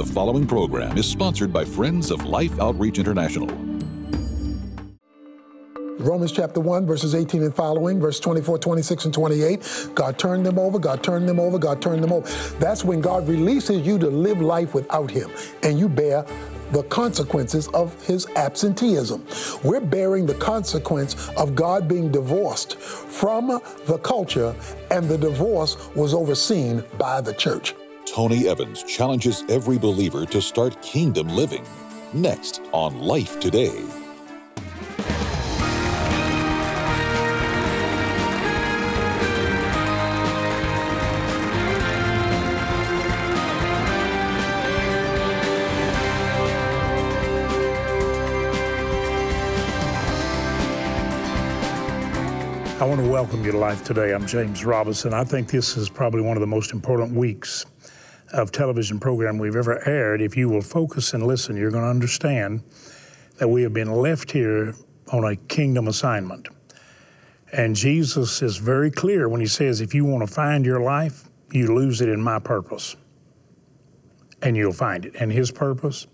[0.00, 3.46] The following program is sponsored by Friends of Life Outreach International.
[5.98, 9.90] Romans chapter 1, verses 18 and following, verse 24, 26, and 28.
[9.94, 12.26] God turned them over, God turned them over, God turned them over.
[12.58, 15.30] That's when God releases you to live life without Him,
[15.64, 16.24] and you bear
[16.72, 19.26] the consequences of his absenteeism.
[19.62, 24.56] We're bearing the consequence of God being divorced from the culture,
[24.90, 27.74] and the divorce was overseen by the church.
[28.10, 31.64] Tony Evans challenges every believer to start kingdom living.
[32.12, 33.84] Next on Life Today.
[52.80, 54.12] I want to welcome you to Life Today.
[54.12, 55.14] I'm James Robison.
[55.14, 57.66] I think this is probably one of the most important weeks
[58.32, 60.20] of television program we've ever aired.
[60.20, 62.62] If you will focus and listen, you're going to understand
[63.38, 64.74] that we have been left here
[65.12, 66.48] on a kingdom assignment.
[67.52, 71.28] And Jesus is very clear when he says, if you want to find your life,
[71.50, 72.96] you lose it in my purpose.
[74.42, 75.14] And you'll find it.
[75.18, 76.06] And his purpose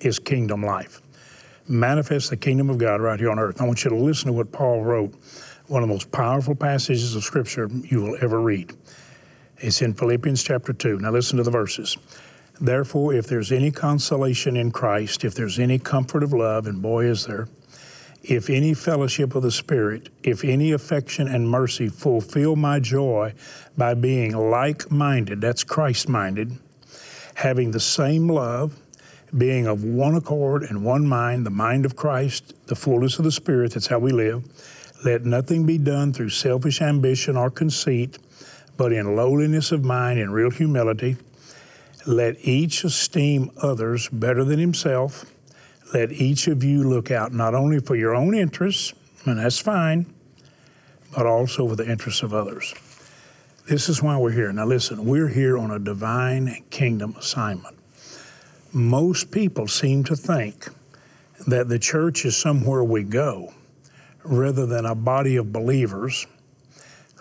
[0.00, 1.00] is kingdom life.
[1.66, 3.62] Manifest the kingdom of God right here on earth.
[3.62, 5.14] I want you to listen to what Paul wrote
[5.68, 8.74] one of the most powerful passages of Scripture you will ever read.
[9.64, 10.98] It's in Philippians chapter 2.
[10.98, 11.96] Now listen to the verses.
[12.60, 17.06] Therefore, if there's any consolation in Christ, if there's any comfort of love, and boy
[17.06, 17.48] is there,
[18.22, 23.32] if any fellowship of the Spirit, if any affection and mercy, fulfill my joy
[23.74, 26.58] by being like minded, that's Christ minded,
[27.36, 28.78] having the same love,
[29.34, 33.32] being of one accord and one mind, the mind of Christ, the fullness of the
[33.32, 34.44] Spirit, that's how we live
[35.04, 38.18] let nothing be done through selfish ambition or conceit,
[38.76, 41.16] but in lowliness of mind and real humility.
[42.06, 45.24] Let each esteem others better than himself.
[45.92, 48.92] Let each of you look out not only for your own interests,
[49.24, 50.12] and that's fine,
[51.16, 52.74] but also for the interests of others.
[53.66, 54.52] This is why we're here.
[54.52, 57.76] Now, listen, we're here on a divine kingdom assignment.
[58.72, 60.68] Most people seem to think
[61.46, 63.54] that the church is somewhere we go
[64.24, 66.26] rather than a body of believers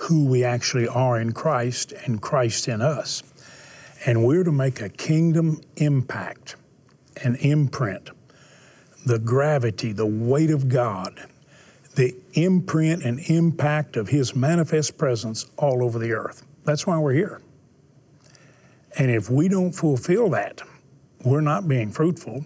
[0.04, 3.24] who we actually are in Christ and Christ in us.
[4.06, 6.56] And we're to make a kingdom impact,
[7.24, 8.10] an imprint,
[9.06, 11.28] the gravity, the weight of God,
[11.96, 16.46] the imprint and impact of His manifest presence all over the earth.
[16.66, 17.42] That's why we're here.
[18.98, 20.62] And if we don't fulfill that,
[21.24, 22.46] we're not being fruitful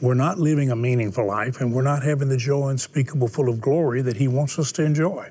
[0.00, 3.60] we're not living a meaningful life and we're not having the joy unspeakable full of
[3.60, 5.30] glory that He wants us to enjoy.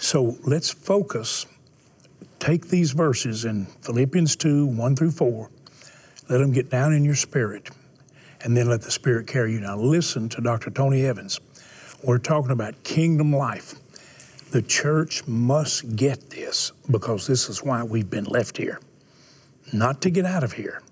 [0.00, 1.44] So let's focus.
[2.38, 5.50] Take these verses in Philippians 2 1 through 4,
[6.30, 7.68] let them get down in your spirit,
[8.40, 9.60] and then let the Spirit carry you.
[9.60, 10.70] Now, listen to Dr.
[10.70, 11.38] Tony Evans.
[12.02, 13.74] We're talking about kingdom life.
[14.52, 18.80] The church must get this because this is why we've been left here.
[19.70, 20.82] Not to get out of here,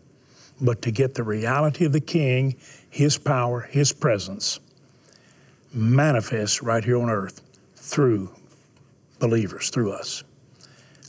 [0.60, 2.56] but to get the reality of the King,
[2.90, 4.60] His power, His presence
[5.72, 7.40] manifest right here on earth
[7.74, 8.34] through
[9.18, 10.24] believers, through us.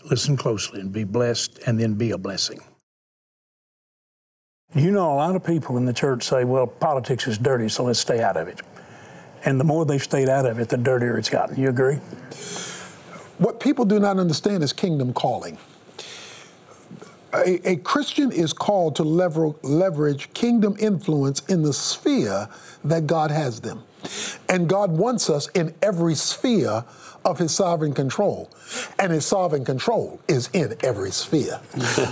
[0.10, 2.60] Listen closely and be blessed, and then be a blessing.
[4.76, 7.86] You know, a lot of people in the church say, well, politics is dirty, so
[7.86, 8.62] let's stay out of it.
[9.46, 11.60] And the more they've stayed out of it, the dirtier it's gotten.
[11.60, 11.96] You agree?
[13.38, 15.58] What people do not understand is kingdom calling
[17.34, 22.48] a, a, Christian is called to lever, leverage kingdom influence in the sphere
[22.84, 23.84] that God has them.
[24.48, 26.86] And God wants us in every sphere
[27.26, 28.50] of his sovereign control.
[28.98, 31.60] And his sovereign control is in every sphere.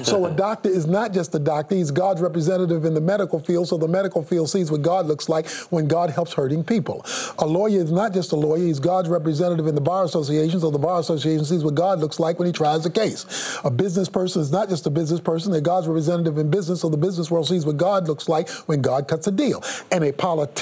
[0.03, 3.69] so a doctor is not just a doctor, he's God's representative in the medical field,
[3.69, 7.05] so the medical field sees what God looks like when God helps hurting people.
[7.39, 10.72] A lawyer is not just a lawyer, he's God's representative in the Bar Association, so
[10.72, 13.59] the Bar Association sees what God looks like when he tries a case.
[13.63, 16.89] A business person is not just a business person, they're God's representative in business, so
[16.89, 19.63] the business world sees what God looks like when God cuts a deal.
[19.91, 20.57] And a politician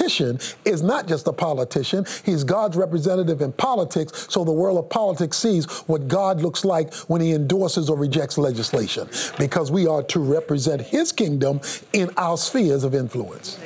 [0.64, 5.36] is not just a politician, he's God's representative in politics, so the world of politics
[5.36, 9.08] sees what God looks like when he endorses or rejects legislation,
[9.38, 11.60] because we are to represent his kingdom
[11.92, 13.58] in our spheres of influence.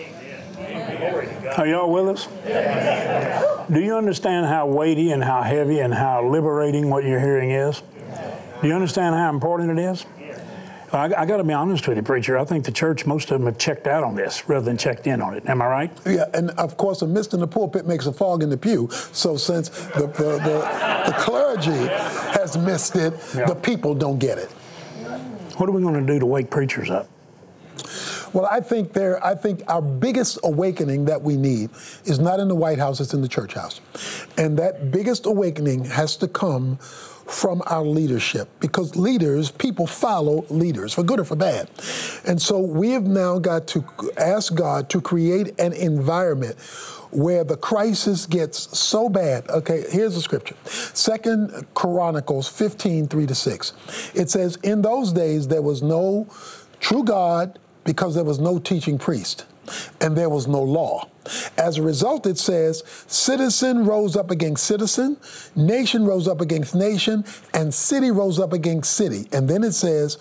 [1.56, 2.28] Are y'all with us?
[3.70, 7.82] Do you understand how weighty and how heavy and how liberating what you're hearing is?
[8.60, 10.04] Do you understand how important it is?
[10.92, 12.36] I, I got to be honest with you, preacher.
[12.36, 15.06] I think the church, most of them have checked out on this rather than checked
[15.06, 15.46] in on it.
[15.46, 15.98] Am I right?
[16.04, 18.88] Yeah, and of course, a mist in the pulpit makes a fog in the pew.
[19.12, 21.86] So since the, the, the, the clergy
[22.38, 23.46] has missed it, yeah.
[23.46, 24.50] the people don't get it.
[25.56, 27.08] What are we going to do to wake preachers up?
[28.32, 29.24] Well, I think there.
[29.24, 31.70] I think our biggest awakening that we need
[32.04, 33.80] is not in the White House; it's in the church house,
[34.38, 36.78] and that biggest awakening has to come
[37.30, 41.70] from our leadership because leaders, people follow leaders for good or for bad.
[42.26, 43.84] And so we have now got to
[44.18, 46.58] ask God to create an environment
[47.12, 49.48] where the crisis gets so bad.
[49.48, 50.56] Okay, here's the scripture.
[50.64, 53.72] Second Chronicles 15, 3 to 6.
[54.14, 56.28] It says, In those days there was no
[56.80, 59.46] true God because there was no teaching priest
[60.00, 61.08] and there was no law.
[61.58, 65.16] As a result, it says, citizen rose up against citizen,
[65.54, 67.24] nation rose up against nation,
[67.54, 69.28] and city rose up against city.
[69.32, 70.16] And then it says,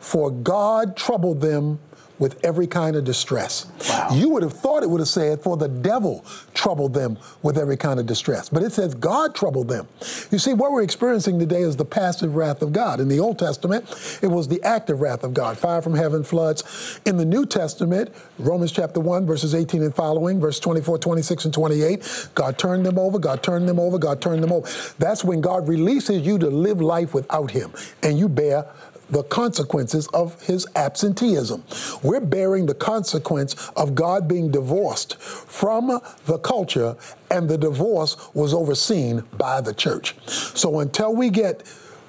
[0.00, 1.80] for God troubled them
[2.18, 3.66] with every kind of distress.
[3.88, 4.08] Wow.
[4.12, 6.24] You would have thought it would have said, For the devil
[6.54, 8.48] troubled them with every kind of distress.
[8.48, 9.88] But it says, God troubled them.
[10.30, 13.00] You see, what we're experiencing today is the passive wrath of God.
[13.00, 13.84] In the Old Testament,
[14.22, 17.00] it was the active wrath of God fire from heaven, floods.
[17.04, 21.54] In the New Testament, Romans chapter 1, verses 18 and following, verse 24, 26, and
[21.54, 24.68] 28, God turned them over, God turned them over, God turned them over.
[24.98, 27.72] That's when God releases you to live life without Him,
[28.02, 28.66] and you bear
[29.14, 31.62] the consequences of his absenteeism.
[32.02, 36.96] We're bearing the consequence of God being divorced from the culture,
[37.30, 40.16] and the divorce was overseen by the church.
[40.28, 41.62] So until we get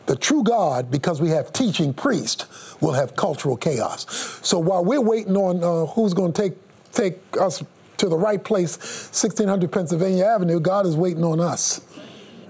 [0.07, 4.07] the true God, because we have teaching priests, we'll have cultural chaos.
[4.41, 6.53] So while we're waiting on uh, who's going to take
[6.91, 7.63] take us
[7.97, 11.81] to the right place, 1600 Pennsylvania Avenue, God is waiting on us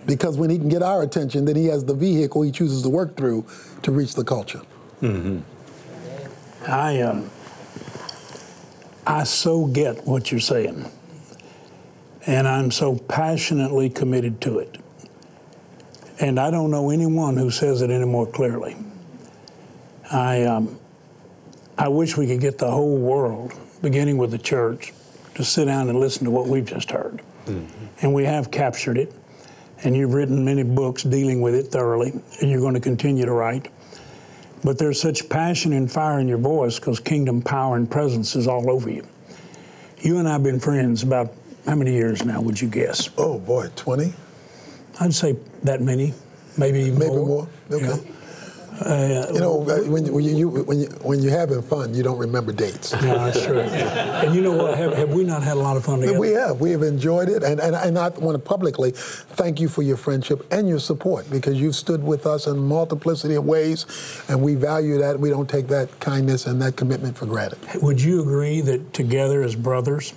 [0.05, 2.89] because when he can get our attention, then he has the vehicle he chooses to
[2.89, 3.45] work through
[3.83, 4.61] to reach the culture.
[5.01, 5.39] Mm-hmm.
[6.67, 7.29] I um,
[9.05, 10.89] I so get what you're saying,
[12.25, 14.77] and I'm so passionately committed to it.
[16.19, 18.75] And I don't know anyone who says it any more clearly.
[20.11, 20.79] I um,
[21.77, 24.93] I wish we could get the whole world, beginning with the church,
[25.35, 27.21] to sit down and listen to what we've just heard.
[27.45, 27.85] Mm-hmm.
[28.01, 29.13] And we have captured it
[29.83, 32.11] and you've written many books dealing with it thoroughly,
[32.41, 33.69] and you're going to continue to write.
[34.63, 38.47] But there's such passion and fire in your voice because kingdom power and presence is
[38.47, 39.05] all over you.
[39.99, 41.33] You and I have been friends about
[41.65, 43.09] how many years now, would you guess?
[43.17, 44.13] Oh, boy, 20?
[44.99, 46.13] I'd say that many,
[46.57, 47.25] maybe, maybe more.
[47.25, 47.49] more.
[47.71, 47.85] Okay.
[47.85, 48.14] Yeah.
[48.81, 52.51] Uh, you know, when, when, you, when, you, when you're having fun, you don't remember
[52.51, 52.91] dates.
[52.93, 53.59] Yeah, that's true.
[53.59, 54.77] and you know what?
[54.77, 56.19] Have, have, we not had a lot of fun together?
[56.19, 56.59] We have.
[56.59, 57.43] We have enjoyed it.
[57.43, 61.29] And, and, and I want to publicly thank you for your friendship and your support
[61.29, 63.85] because you've stood with us in multiplicity of ways,
[64.27, 65.19] and we value that.
[65.19, 67.59] We don't take that kindness and that commitment for granted.
[67.81, 70.13] Would you agree that together as brothers,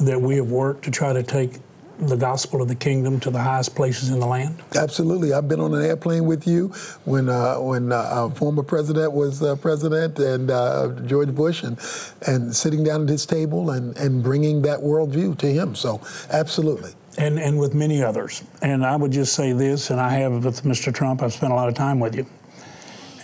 [0.00, 1.58] that we have worked to try to take
[2.00, 4.62] the gospel of the kingdom to the highest places in the land?
[4.74, 5.32] Absolutely.
[5.32, 6.68] I've been on an airplane with you
[7.04, 11.78] when uh, when uh, our former president was uh, president and uh, George Bush, and
[12.26, 15.74] and sitting down at his table and and bringing that worldview to him.
[15.74, 16.00] So
[16.30, 16.92] absolutely.
[17.16, 18.44] And and with many others.
[18.62, 20.94] And I would just say this, and I have with Mr.
[20.94, 21.22] Trump.
[21.22, 22.26] I've spent a lot of time with you.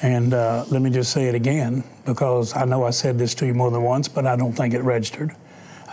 [0.03, 3.47] And uh, let me just say it again, because I know I said this to
[3.47, 5.35] you more than once, but I don't think it registered.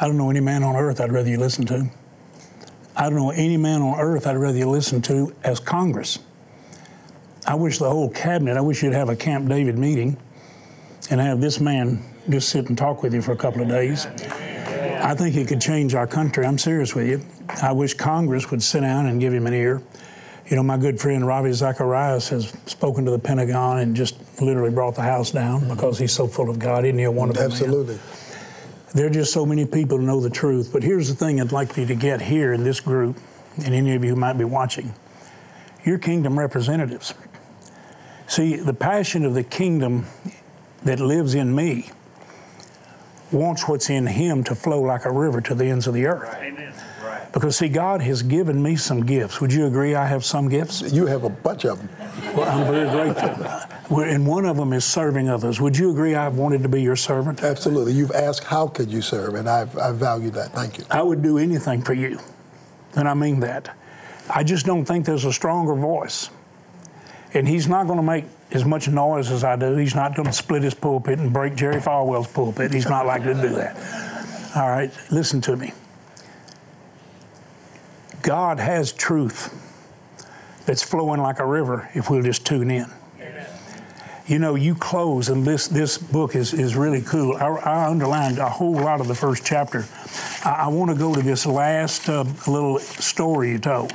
[0.01, 1.89] I don't know any man on earth I'd rather you listen to.
[2.95, 6.19] I don't know any man on earth I'd rather you listen to as Congress.
[7.45, 10.17] I wish the whole cabinet, I wish you'd have a Camp David meeting
[11.09, 14.05] and have this man just sit and talk with you for a couple of days.
[14.05, 16.45] I think he could change our country.
[16.45, 17.21] I'm serious with you.
[17.62, 19.81] I wish Congress would sit down and give him an ear.
[20.48, 24.69] You know, my good friend Ravi Zacharias has spoken to the Pentagon and just literally
[24.69, 26.86] brought the house down because he's so full of God.
[26.86, 27.95] Isn't he a wonderful Absolutely.
[27.95, 28.03] man?
[28.93, 30.71] There are just so many people to know the truth.
[30.74, 33.17] But here's the thing I'd like you to get here in this group,
[33.63, 34.93] and any of you who might be watching.
[35.86, 37.13] You're kingdom representatives.
[38.27, 40.05] See, the passion of the kingdom
[40.83, 41.91] that lives in me
[43.31, 46.33] wants what's in him to flow like a river to the ends of the earth.
[46.33, 46.53] Right.
[46.53, 46.74] Amen.
[47.03, 47.31] Right.
[47.31, 49.39] Because, see, God has given me some gifts.
[49.39, 50.81] Would you agree I have some gifts?
[50.81, 51.89] You have a bunch of them.
[52.36, 53.45] Well, I'm very grateful.
[53.91, 55.60] And one of them is serving others.
[55.60, 57.43] Would you agree I've wanted to be your servant?
[57.43, 57.91] Absolutely.
[57.91, 59.36] You've asked, how could you serve?
[59.36, 60.53] And I've, I value that.
[60.53, 60.86] Thank you.
[60.89, 62.19] I would do anything for you.
[62.95, 63.75] And I mean that.
[64.33, 66.29] I just don't think there's a stronger voice.
[67.33, 69.75] And he's not going to make as much noise as I do.
[69.75, 72.74] He's not going to split his pulpit and break Jerry Falwell's pulpit.
[72.74, 73.75] He's not likely to do that.
[74.55, 75.74] All right, listen to me.
[78.21, 79.57] God has truth
[80.65, 82.86] that's flowing like a river if we'll just tune in.
[84.31, 87.35] You know, you close, and this, this book is, is really cool.
[87.35, 89.85] I, I underlined a whole lot of the first chapter.
[90.45, 93.91] I, I want to go to this last uh, little story you told.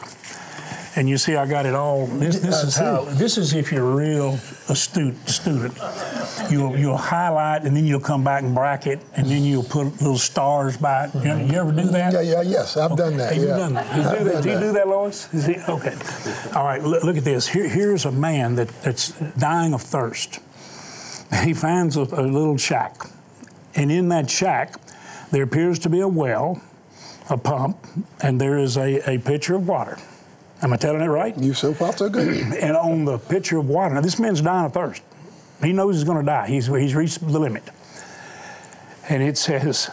[0.96, 2.06] And you see, I got it all.
[2.06, 3.04] This, this is how.
[3.04, 5.78] This is if you're a real astute student.
[6.50, 10.16] You'll you'll highlight and then you'll come back and bracket and then you'll put little
[10.16, 11.14] stars by it.
[11.14, 11.92] You, you ever do mm-hmm.
[11.92, 12.12] that?
[12.14, 13.02] Yeah, yeah, yes, I've okay.
[13.02, 13.34] done that.
[13.34, 13.48] Have yeah.
[13.50, 13.96] you done that?
[13.96, 14.42] You do that?
[14.42, 15.30] Do you do that, Lois?
[15.32, 15.96] He, okay.
[16.54, 16.82] All right.
[16.82, 17.46] Look, look, at this.
[17.46, 20.40] Here, here's a man that, that's dying of thirst.
[21.42, 23.02] He finds a, a little shack,
[23.74, 24.76] and in that shack,
[25.30, 26.62] there appears to be a well,
[27.28, 27.84] a pump,
[28.22, 29.98] and there is a, a pitcher of water.
[30.62, 31.36] Am I telling it right?
[31.36, 32.28] You so far so good.
[32.60, 35.02] and on the pitcher of water, now this man's dying of thirst.
[35.62, 36.48] He knows he's going to die.
[36.48, 37.64] He's, he's reached the limit.
[39.08, 39.90] And it says,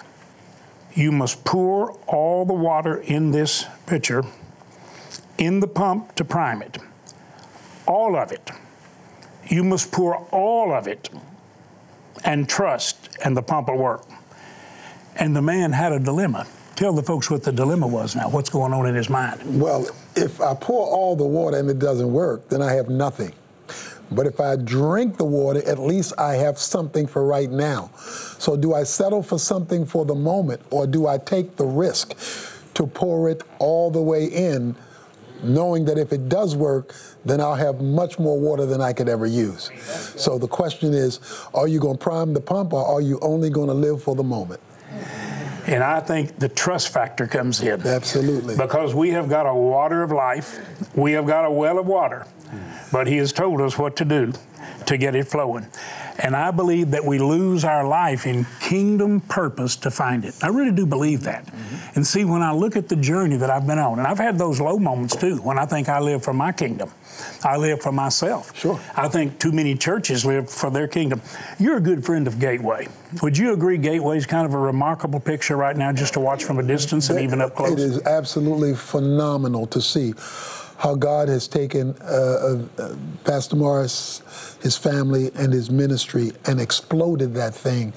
[0.93, 4.23] You must pour all the water in this pitcher
[5.37, 6.77] in the pump to prime it.
[7.87, 8.51] All of it.
[9.47, 11.09] You must pour all of it
[12.23, 14.05] and trust, and the pump will work.
[15.15, 16.47] And the man had a dilemma.
[16.75, 18.29] Tell the folks what the dilemma was now.
[18.29, 19.59] What's going on in his mind?
[19.59, 23.33] Well, if I pour all the water and it doesn't work, then I have nothing.
[24.11, 27.89] But if I drink the water, at least I have something for right now.
[27.97, 32.15] So do I settle for something for the moment or do I take the risk
[32.75, 34.75] to pour it all the way in,
[35.41, 36.93] knowing that if it does work,
[37.25, 39.71] then I'll have much more water than I could ever use.
[40.15, 41.19] So the question is,
[41.53, 44.15] are you going to prime the pump or are you only going to live for
[44.15, 44.59] the moment?
[45.65, 47.81] And I think the trust factor comes in.
[47.81, 48.55] Absolutely.
[48.55, 50.59] Because we have got a water of life,
[50.95, 52.27] we have got a well of water,
[52.91, 54.33] but He has told us what to do
[54.85, 55.67] to get it flowing.
[56.19, 60.35] And I believe that we lose our life in kingdom purpose to find it.
[60.43, 61.45] I really do believe that.
[61.45, 61.91] Mm-hmm.
[61.95, 64.37] And see, when I look at the journey that I've been on, and I've had
[64.37, 66.91] those low moments too, when I think I live for my kingdom.
[67.43, 68.55] I live for myself.
[68.57, 68.79] Sure.
[68.95, 71.21] I think too many churches live for their kingdom.
[71.59, 72.87] You're a good friend of Gateway.
[73.21, 76.43] Would you agree Gateway is kind of a remarkable picture right now just to watch
[76.43, 77.73] from a distance and even up close?
[77.73, 80.13] It is absolutely phenomenal to see
[80.83, 87.33] how God has taken uh, uh, Pastor Morris, his family, and his ministry and exploded
[87.35, 87.93] that thing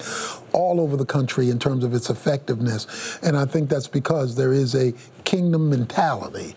[0.53, 3.19] all over the country in terms of its effectiveness.
[3.21, 4.93] And I think that's because there is a
[5.25, 6.55] kingdom mentality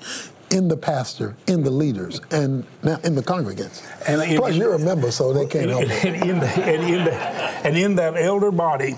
[0.53, 3.83] in the pastor, in the leaders, and now in the congregants.
[4.07, 6.95] And in, Plus, you're a member, so they can't help and, and, in the, and,
[6.95, 8.95] in the, and in that elder body,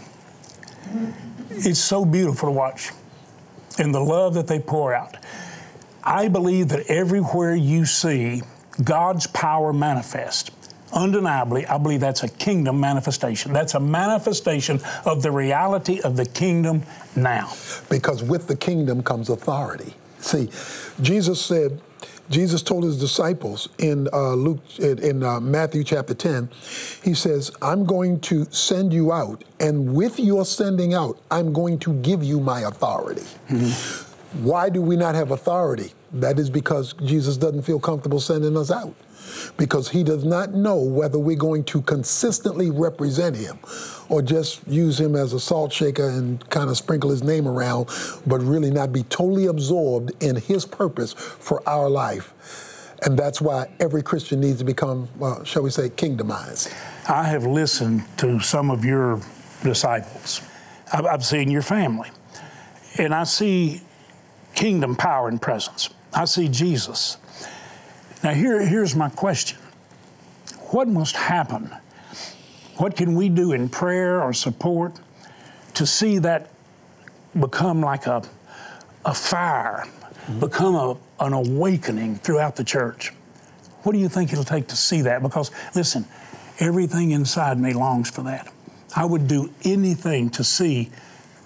[1.49, 2.91] it's so beautiful to watch,
[3.79, 5.17] and the love that they pour out.
[6.04, 8.42] I believe that everywhere you see
[8.82, 10.50] God's power manifest,
[10.92, 13.52] undeniably, I believe that's a kingdom manifestation.
[13.52, 16.82] That's a manifestation of the reality of the kingdom
[17.14, 17.52] now.
[17.88, 19.94] Because with the kingdom comes authority.
[20.18, 20.50] See,
[21.00, 21.80] Jesus said,
[22.30, 26.49] Jesus told his disciples in uh, Luke, in uh, Matthew chapter 10,
[27.02, 31.78] he says, I'm going to send you out, and with your sending out, I'm going
[31.80, 33.26] to give you my authority.
[33.50, 34.12] Mm-hmm.
[34.41, 35.93] Why do we not have authority?
[36.12, 38.95] That is because Jesus doesn't feel comfortable sending us out
[39.57, 43.59] because he does not know whether we're going to consistently represent him
[44.09, 47.89] or just use him as a salt shaker and kind of sprinkle his name around,
[48.27, 52.35] but really not be totally absorbed in his purpose for our life.
[53.05, 56.73] And that's why every Christian needs to become, well, shall we say, kingdomized.
[57.09, 59.21] I have listened to some of your
[59.62, 60.41] disciples.
[60.93, 62.11] I've seen your family.
[62.99, 63.81] And I see
[64.54, 65.90] kingdom power and presence.
[66.14, 67.16] I see Jesus.
[68.23, 69.59] Now, here, here's my question
[70.71, 71.71] What must happen?
[72.76, 74.99] What can we do in prayer or support
[75.75, 76.50] to see that
[77.38, 78.23] become like a,
[79.04, 80.40] a fire, mm-hmm.
[80.40, 83.12] become a, an awakening throughout the church?
[83.82, 85.23] What do you think it'll take to see that?
[85.23, 86.06] Because, listen,
[86.59, 88.52] everything inside me longs for that.
[88.94, 90.90] I would do anything to see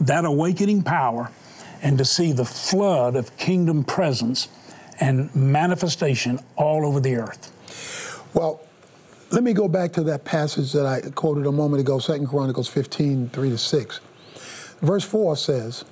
[0.01, 1.31] that awakening power
[1.87, 4.49] and to see the flood of kingdom presence
[4.99, 8.27] and manifestation all over the earth.
[8.35, 8.61] Well,
[9.31, 12.67] let me go back to that passage that I quoted a moment ago, 2 Chronicles
[12.67, 14.01] 15, 3 to 6.
[14.83, 15.85] Verse 4 says,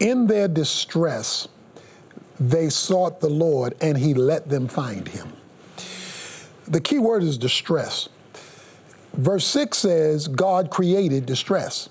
[0.00, 1.46] In their distress,
[2.40, 5.32] they sought the Lord, and he let them find him.
[6.66, 8.08] The key word is distress.
[9.12, 11.88] Verse 6 says, God created distress.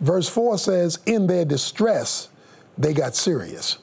[0.00, 2.28] Verse 4 says, In their distress,
[2.78, 3.78] they got serious.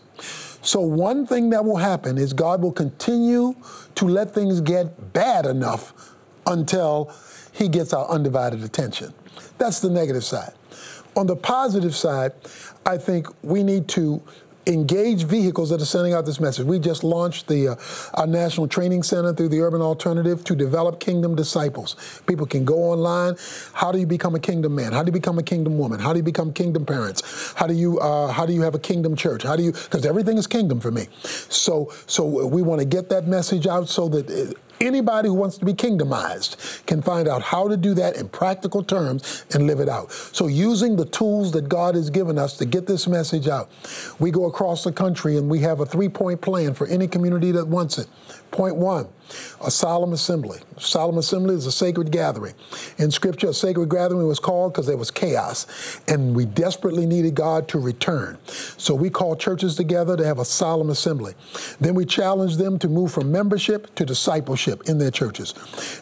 [0.62, 3.56] So, one thing that will happen is God will continue
[3.96, 6.16] to let things get bad enough
[6.48, 7.14] until
[7.52, 9.14] He gets our undivided attention.
[9.58, 10.54] That's the negative side.
[11.16, 12.32] On the positive side,
[12.86, 14.22] I think we need to
[14.66, 16.66] engage vehicles that are sending out this message.
[16.66, 17.76] We just launched the uh,
[18.14, 22.22] our national training center through the Urban Alternative to develop kingdom disciples.
[22.28, 23.36] People can go online.
[23.74, 24.94] How do you become a kingdom man?
[24.94, 26.00] How do you become a kingdom woman?
[26.00, 27.54] How do you become kingdom parents?
[27.56, 29.44] How do you uh, how do you have a kingdom church?
[29.44, 31.08] How do you because everything is kingdom for me.
[31.50, 34.54] So so we want to get that message out so that uh,
[34.84, 38.84] Anybody who wants to be kingdomized can find out how to do that in practical
[38.84, 40.12] terms and live it out.
[40.12, 43.72] So, using the tools that God has given us to get this message out,
[44.20, 47.52] we go across the country and we have a three point plan for any community
[47.52, 48.08] that wants it.
[48.52, 49.08] Point one,
[49.66, 50.60] a solemn assembly.
[50.78, 52.54] Solemn assembly is a sacred gathering.
[52.98, 57.36] In Scripture, a sacred gathering was called because there was chaos, and we desperately needed
[57.36, 58.38] God to return.
[58.46, 61.34] So we call churches together to have a solemn assembly.
[61.80, 65.54] Then we challenge them to move from membership to discipleship in their churches.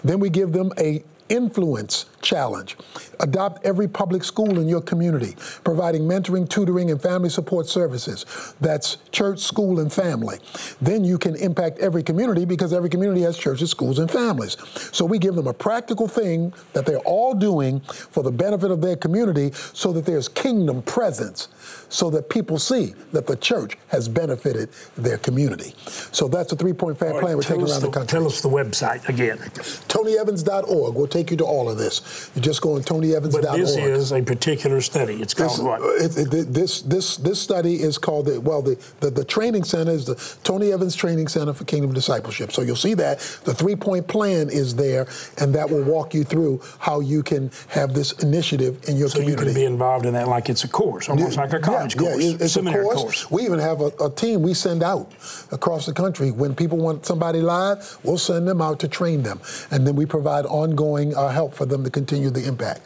[0.04, 2.78] Then we give them a influence challenge.
[3.20, 8.26] Adopt every public school in your community, providing mentoring, tutoring, and family support services.
[8.60, 10.40] That's church, school, and family.
[10.82, 14.58] Then you can impact every community because every community has churches, schools, and families.
[14.92, 18.82] So we give them a practical thing that they're all doing for the benefit of
[18.82, 21.48] their community so that there's kingdom presence,
[21.90, 25.74] so that people see that the church has benefited their community.
[26.12, 28.18] So that's a three point plan right, we're taking around the, the, country.
[28.18, 29.38] Tell us the website again.
[29.38, 30.96] TonyEvans.org.
[30.96, 32.02] We'll take you to all of this.
[32.36, 33.44] You just go on TonyEvans.org.
[33.44, 35.22] But this is a particular study.
[35.22, 35.82] It's called this, what?
[36.02, 39.92] It, it, this this this study is called the well the, the the training center
[39.92, 42.52] is the Tony Evans Training Center for Kingdom Discipleship.
[42.52, 46.24] So you'll see that the three point plan is there, and that will walk you
[46.24, 49.44] through how you can have this initiative in your so community.
[49.44, 51.60] So you can be involved in that like it's a course, almost yeah, like a
[51.60, 53.02] college yeah, course, yeah, it's seminary a course.
[53.02, 53.32] course.
[53.32, 55.12] We even have a, a team we send out
[55.52, 57.98] across the country when people want somebody live.
[58.04, 59.42] We'll send them out to train them,
[59.72, 62.82] and then we provide ongoing uh, help for them to continue the impact.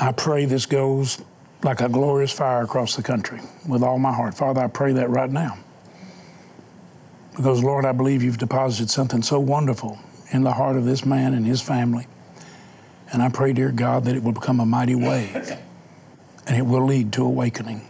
[0.00, 1.20] I pray this goes
[1.64, 4.34] like a glorious fire across the country with all my heart.
[4.34, 5.58] Father, I pray that right now.
[7.34, 9.98] Because, Lord, I believe you've deposited something so wonderful
[10.30, 12.06] in the heart of this man and his family.
[13.12, 15.58] And I pray, dear God, that it will become a mighty wave
[16.46, 17.88] and it will lead to awakening.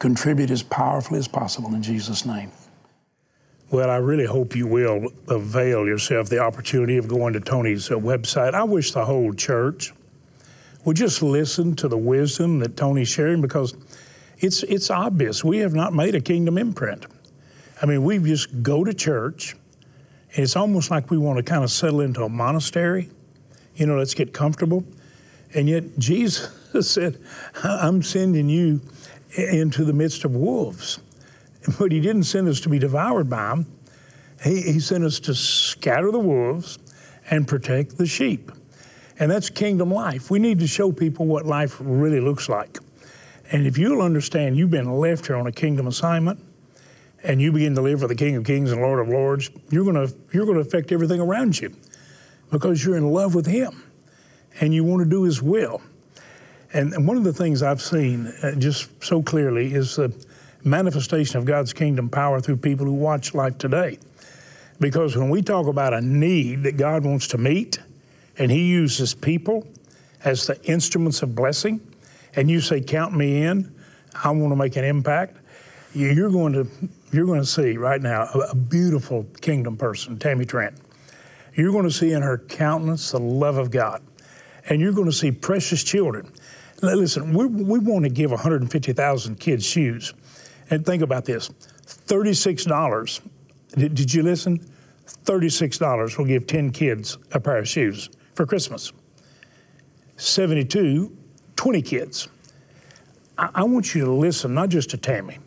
[0.00, 2.50] Contribute as powerfully as possible in Jesus' name.
[3.72, 7.94] Well, I really hope you will avail yourself the opportunity of going to Tony's uh,
[7.94, 8.52] website.
[8.52, 9.94] I wish the whole church
[10.84, 13.74] would just listen to the wisdom that Tony's sharing because
[14.40, 17.06] it's it's obvious we have not made a kingdom imprint.
[17.80, 19.56] I mean, we just go to church,
[20.34, 23.08] and it's almost like we want to kind of settle into a monastery.
[23.74, 24.84] You know, let's get comfortable.
[25.54, 26.50] And yet Jesus
[26.92, 27.18] said,
[27.64, 28.82] "I'm sending you
[29.34, 31.00] into the midst of wolves."
[31.78, 33.66] But he didn't send us to be devoured by them.
[34.42, 36.78] He, he sent us to scatter the wolves
[37.30, 38.50] and protect the sheep.
[39.18, 40.30] And that's kingdom life.
[40.30, 42.78] We need to show people what life really looks like.
[43.52, 46.40] And if you'll understand you've been left here on a kingdom assignment
[47.22, 49.84] and you begin to live for the King of Kings and Lord of Lords, you're
[49.84, 51.72] going to you're going to affect everything around you
[52.50, 53.84] because you're in love with him
[54.60, 55.82] and you want to do his will.
[56.72, 60.12] And, and one of the things I've seen uh, just so clearly is the
[60.64, 63.98] manifestation of God's kingdom power through people who watch life today.
[64.80, 67.78] Because when we talk about a need that God wants to meet,
[68.38, 69.66] and He uses people
[70.24, 71.80] as the instruments of blessing,
[72.34, 73.74] and you say, Count me in,
[74.24, 75.36] I want to make an impact,
[75.94, 76.66] you're going to,
[77.12, 80.74] you're going to see right now a, beautiful kingdom person, Tammy Trent.
[81.54, 84.02] You're going to see in her countenance the love of God,
[84.68, 86.32] and you're going to see precious children.
[86.80, 90.14] Listen, we, we want to give 150,000 kids shoes.
[90.70, 91.48] And think about this
[91.86, 93.20] $36.
[93.76, 94.64] Did, did you listen?
[95.24, 98.92] $36 will give 10 kids a pair of shoes for Christmas.
[100.16, 101.16] 72,
[101.56, 102.28] 20 kids.
[103.38, 105.38] I, I want you to listen not just to Tammy,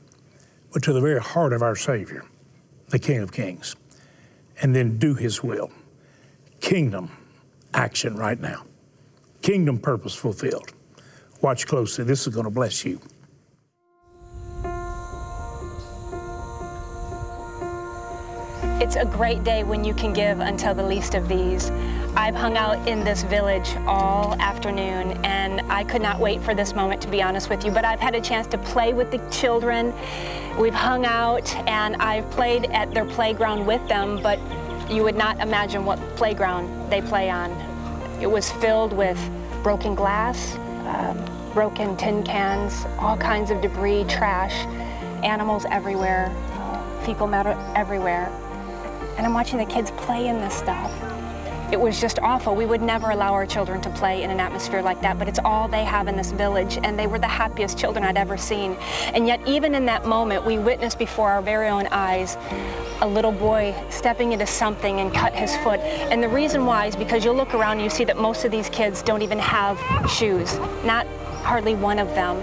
[0.74, 2.26] but to the very heart of our Savior,
[2.90, 3.76] the King of Kings,
[4.62, 5.72] and then do His will.
[6.60, 7.10] Kingdom
[7.74, 8.66] action right now.
[9.42, 10.74] Kingdom purpose fulfilled.
[11.42, 12.04] Watch closely.
[12.04, 13.00] This is going to bless you.
[18.78, 21.72] It's a great day when you can give until the least of these.
[22.18, 26.76] I've hung out in this village all afternoon and I could not wait for this
[26.76, 29.20] moment to be honest with you, but I've had a chance to play with the
[29.32, 29.94] children.
[30.60, 34.40] We've hung out and I've played at their playground with them, but
[34.92, 37.52] you would not imagine what playground they play on.
[38.22, 39.18] It was filled with
[39.64, 44.66] broken glass, um, broken tin cans, all kinds of debris, trash,
[45.24, 46.30] animals everywhere,
[47.06, 48.30] fecal matter everywhere
[49.18, 50.92] and I'm watching the kids play in this stuff.
[51.72, 52.56] it was just awful.
[52.56, 55.40] We would never allow our children to play in an atmosphere like that, but it's
[55.44, 58.74] all they have in this village, and they were the happiest children I'd ever seen.
[59.14, 62.38] And yet, even in that moment, we witnessed before our very own eyes
[63.02, 65.80] a little boy stepping into something and cut his foot.
[65.80, 68.52] And the reason why is because you'll look around and you see that most of
[68.52, 71.08] these kids don't even have shoes, not
[71.44, 72.38] hardly one of them.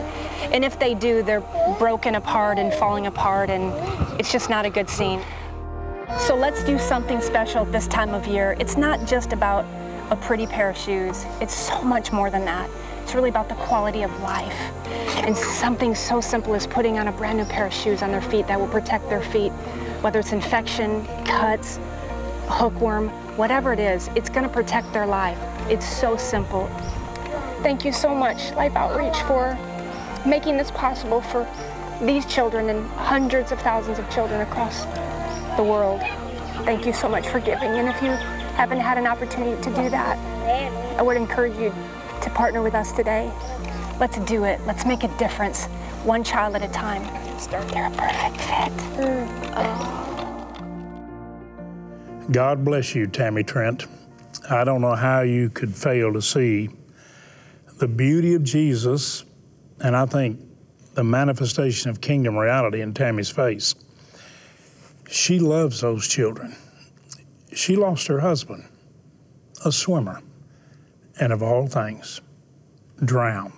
[0.52, 1.44] And if they do, they're
[1.78, 3.72] broken apart and falling apart, and
[4.20, 5.20] it's just not a good scene.
[6.18, 8.56] So let's do something special this time of year.
[8.58, 9.64] It's not just about
[10.10, 12.68] a pretty pair of shoes, it's so much more than that.
[13.02, 14.56] It's really about the quality of life.
[15.24, 18.22] And something so simple as putting on a brand new pair of shoes on their
[18.22, 19.50] feet that will protect their feet,
[20.02, 21.78] whether it's infection, cuts,
[22.46, 25.38] hookworm, whatever it is, it's going to protect their life.
[25.70, 26.66] It's so simple.
[27.62, 29.56] Thank you so much, Life Outreach, for
[30.26, 31.48] making this possible for
[32.02, 34.84] these children and hundreds of thousands of children across
[35.56, 36.00] the world.
[36.64, 37.70] Thank you so much for giving.
[37.70, 38.10] And if you
[38.56, 40.18] haven't had an opportunity to do that,
[40.98, 41.74] I would encourage you
[42.22, 43.32] to partner with us today.
[43.98, 44.60] Let's do it.
[44.66, 45.66] Let's make a difference,
[46.04, 47.02] one child at a time.
[47.50, 48.72] They're a perfect fit.
[48.98, 49.42] Mm.
[52.30, 53.86] God bless you, Tammy Trent.
[54.48, 56.70] I don't know how you could fail to see
[57.78, 59.24] the beauty of Jesus,
[59.80, 60.40] and I think
[60.94, 63.74] the manifestation of kingdom reality in Tammy's face.
[65.12, 66.56] She loves those children.
[67.52, 68.64] She lost her husband,
[69.62, 70.22] a swimmer,
[71.20, 72.22] and of all things,
[73.04, 73.52] drowned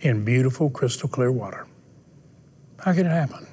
[0.00, 1.68] in beautiful, crystal clear water.
[2.80, 3.46] How could it happen?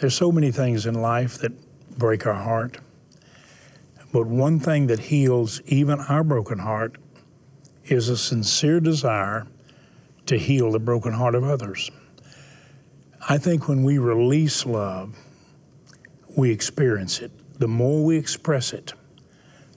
[0.00, 1.52] There's so many things in life that
[1.98, 2.78] break our heart.
[4.10, 6.96] But one thing that heals even our broken heart
[7.84, 9.46] is a sincere desire
[10.24, 11.90] to heal the broken heart of others.
[13.28, 15.14] I think when we release love,
[16.38, 17.32] we experience it.
[17.58, 18.92] The more we express it,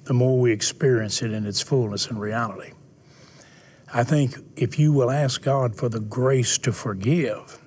[0.04, 2.74] the more we experience it in its fullness and reality.
[3.91, 7.58] I think if you will ask God for the grace to forgive,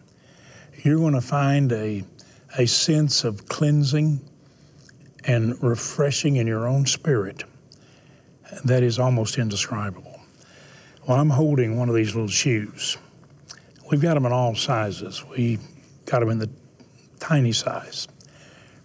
[0.85, 2.05] you're going to find a,
[2.57, 4.21] a sense of cleansing
[5.25, 7.43] and refreshing in your own spirit
[8.65, 10.21] that is almost indescribable.
[11.09, 12.97] Well, I'm holding one of these little shoes.
[13.91, 15.25] We've got them in all sizes.
[15.29, 15.59] We
[16.07, 16.51] got them in the
[17.19, 18.07] tiny size.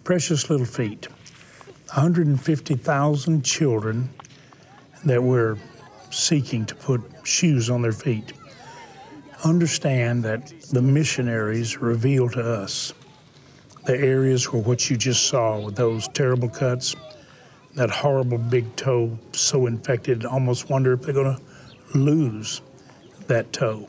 [0.09, 1.07] Precious little feet.
[1.93, 4.09] 150,000 children
[5.05, 5.55] that we're
[6.09, 8.33] seeking to put shoes on their feet.
[9.43, 12.91] Understand that the missionaries reveal to us
[13.85, 16.95] the areas where what you just saw with those terrible cuts,
[17.75, 22.63] that horrible big toe so infected, almost wonder if they're going to lose
[23.27, 23.87] that toe.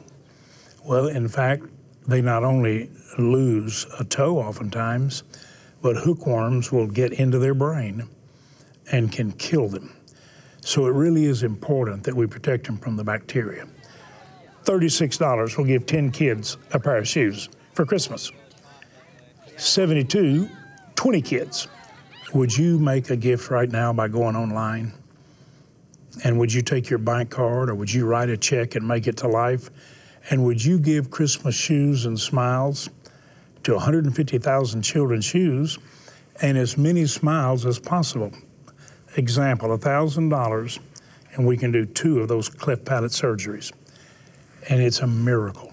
[0.85, 1.63] Well, in fact,
[2.07, 5.23] they not only lose a toe oftentimes,
[5.83, 8.09] but hookworms will get into their brain
[8.93, 9.95] and can kill them.
[10.61, 13.67] So it really is important that we protect them from the bacteria.
[14.65, 18.31] $36 will give 10 kids a pair of shoes for Christmas.
[19.57, 20.49] 72,
[20.95, 21.69] 20 kids.
[22.35, 24.93] Would you make a gift right now by going online?
[26.25, 29.07] And would you take your bank card or would you write a check and make
[29.07, 29.71] it to life?
[30.29, 32.91] And would you give Christmas shoes and smiles
[33.65, 35.79] to 150,000 children's shoes
[36.43, 38.33] and as many smiles as possible?
[39.17, 40.79] Example, $1,000
[41.35, 43.73] and we can do two of those cleft palate surgeries.
[44.69, 45.73] And it's a miracle.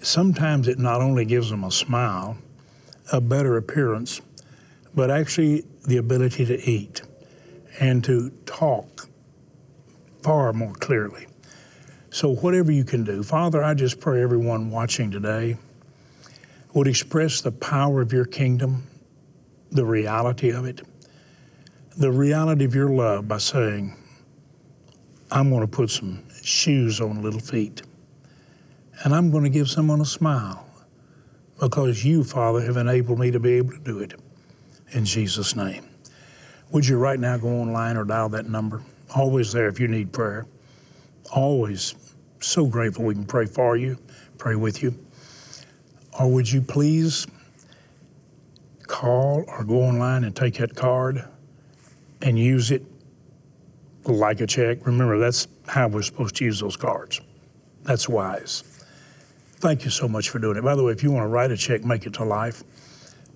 [0.00, 2.38] Sometimes it not only gives them a smile,
[3.12, 4.20] a better appearance,
[4.94, 7.02] but actually the ability to eat
[7.78, 9.08] and to talk
[10.22, 11.26] far more clearly.
[12.10, 15.56] So, whatever you can do, Father, I just pray everyone watching today
[16.72, 18.86] would express the power of your kingdom,
[19.70, 20.82] the reality of it,
[21.96, 23.96] the reality of your love by saying,
[25.30, 27.82] I'm going to put some shoes on little feet,
[29.04, 30.66] and I'm going to give someone a smile
[31.60, 34.14] because you, Father, have enabled me to be able to do it.
[34.92, 35.84] In Jesus' name.
[36.72, 38.82] Would you right now go online or dial that number?
[39.14, 40.46] Always there if you need prayer.
[41.32, 41.94] Always
[42.40, 43.98] so grateful we can pray for you,
[44.38, 44.96] pray with you.
[46.18, 47.26] Or would you please
[48.86, 51.24] call or go online and take that card
[52.22, 52.84] and use it
[54.04, 54.84] like a check?
[54.86, 57.20] Remember, that's how we're supposed to use those cards.
[57.82, 58.64] That's wise.
[59.56, 60.64] Thank you so much for doing it.
[60.64, 62.64] By the way, if you want to write a check, make it to life.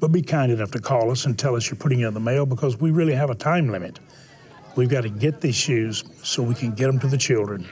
[0.01, 2.21] But be kind enough to call us and tell us you're putting it in the
[2.21, 4.01] mail because we really have a time limit.
[4.75, 7.69] We've got to get these shoes so we can get them to the children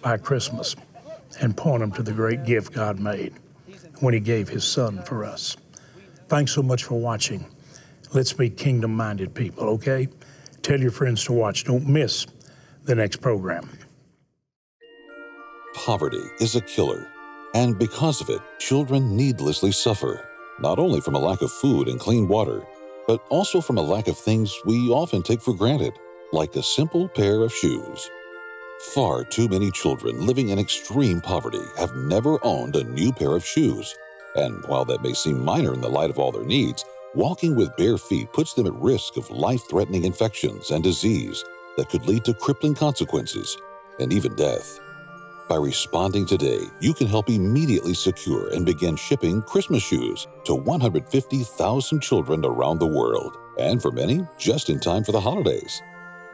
[0.00, 0.74] by Christmas
[1.40, 3.34] and point them to the great gift God made
[4.00, 5.56] when He gave His Son for us.
[6.28, 7.46] Thanks so much for watching.
[8.12, 10.08] Let's be kingdom minded people, okay?
[10.62, 11.64] Tell your friends to watch.
[11.64, 12.26] Don't miss
[12.84, 13.68] the next program.
[15.74, 17.08] Poverty is a killer,
[17.54, 20.28] and because of it, children needlessly suffer,
[20.60, 22.66] not only from a lack of food and clean water,
[23.06, 25.92] but also from a lack of things we often take for granted,
[26.32, 28.10] like a simple pair of shoes.
[28.80, 33.44] Far too many children living in extreme poverty have never owned a new pair of
[33.44, 33.94] shoes.
[34.36, 36.82] And while that may seem minor in the light of all their needs,
[37.14, 41.44] walking with bare feet puts them at risk of life threatening infections and disease
[41.76, 43.54] that could lead to crippling consequences
[44.00, 44.80] and even death.
[45.46, 52.00] By responding today, you can help immediately secure and begin shipping Christmas shoes to 150,000
[52.00, 55.82] children around the world, and for many, just in time for the holidays.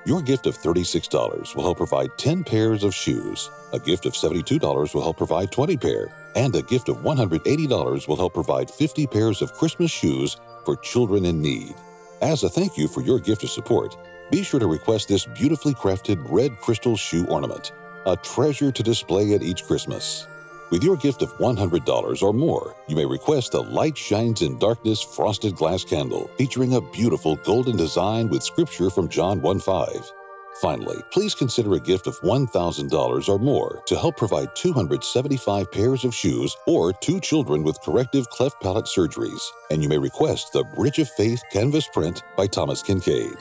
[0.07, 3.51] Your gift of $36 will help provide 10 pairs of shoes.
[3.73, 8.14] A gift of $72 will help provide 20 pair, and a gift of $180 will
[8.14, 11.75] help provide 50 pairs of Christmas shoes for children in need.
[12.23, 13.97] As a thank you for your gift of support,
[14.31, 17.73] be sure to request this beautifully crafted red crystal shoe ornament,
[18.07, 20.29] a treasure to display at each Christmas.
[20.71, 25.01] With your gift of $100 or more, you may request the Light Shines in Darkness
[25.01, 30.13] frosted glass candle featuring a beautiful golden design with scripture from John 1 5.
[30.61, 36.13] Finally, please consider a gift of $1,000 or more to help provide 275 pairs of
[36.13, 40.99] shoes or two children with corrective cleft palate surgeries, and you may request the Bridge
[40.99, 43.41] of Faith canvas print by Thomas Kinkade.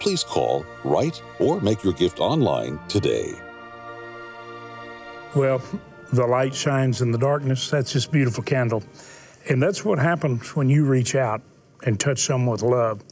[0.00, 3.32] Please call, write, or make your gift online today.
[5.36, 5.62] Well,
[6.12, 7.70] the light shines in the darkness.
[7.70, 8.82] That's this beautiful candle.
[9.48, 11.42] And that's what happens when you reach out
[11.84, 13.02] and touch someone with love.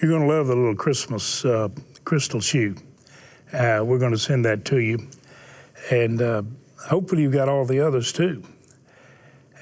[0.00, 1.68] You're going to love the little Christmas uh,
[2.04, 2.76] crystal shoe.
[3.52, 5.08] Uh, we're going to send that to you.
[5.90, 6.42] And uh,
[6.88, 8.42] hopefully, you've got all the others too.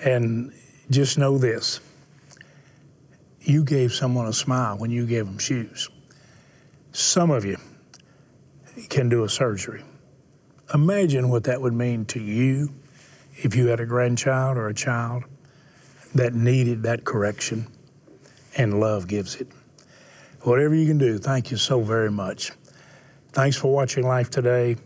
[0.05, 0.53] And
[0.91, 1.81] just know this
[3.43, 5.89] you gave someone a smile when you gave them shoes.
[6.93, 7.57] Some of you
[8.89, 9.83] can do a surgery.
[10.73, 12.73] Imagine what that would mean to you
[13.39, 15.25] if you had a grandchild or a child
[16.15, 17.67] that needed that correction,
[18.57, 19.49] and love gives it.
[20.43, 22.53] Whatever you can do, thank you so very much.
[23.33, 24.77] Thanks for watching Life Today.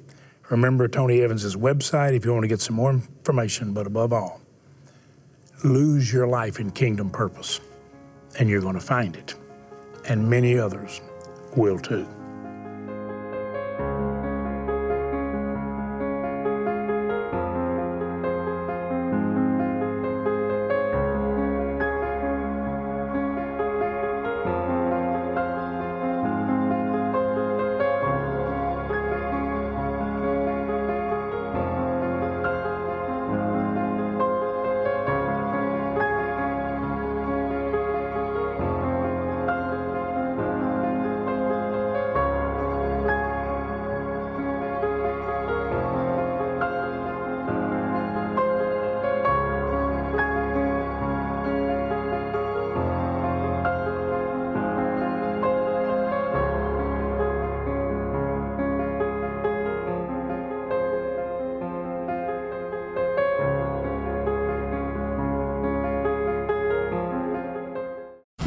[0.50, 4.40] Remember Tony Evans' website if you want to get some more information, but above all,
[5.64, 7.60] lose your life in kingdom purpose,
[8.38, 9.34] and you're going to find it.
[10.06, 11.00] And many others
[11.56, 12.06] will too.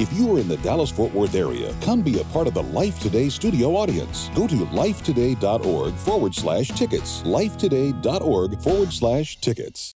[0.10, 2.63] If you are in the Dallas Fort Worth area, come be a part of the
[2.63, 4.30] Life Today studio audience.
[4.34, 7.24] Go to lifetoday.org forward slash tickets.
[7.24, 9.96] Lifetoday.org forward slash tickets.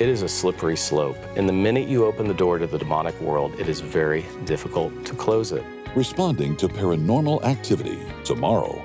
[0.00, 3.20] It is a slippery slope, and the minute you open the door to the demonic
[3.20, 5.62] world, it is very difficult to close it.
[5.94, 8.84] Responding to paranormal activity tomorrow.